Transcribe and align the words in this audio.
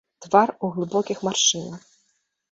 Твар 0.25 0.51
у 0.67 0.69
глыбокіх 0.77 1.21
маршчынах. 1.27 1.83